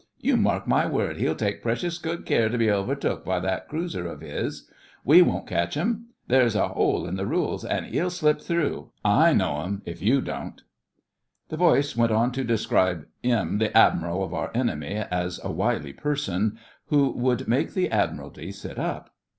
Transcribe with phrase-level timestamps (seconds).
[0.19, 4.07] You mark my word, 'e'll take precious good care to be overtook by that cruiser
[4.09, 4.67] of 'is.
[5.05, 6.07] We won't catch 'im.
[6.27, 8.89] There's an 'ole in the rules an' 'e'll slip through.
[9.05, 10.63] I know 'im if you don't!'
[11.49, 16.57] The voice went on to describe ''im,' the Admiral of our enemy—as a wily person,
[16.87, 19.11] who would make the Admiralty sit up.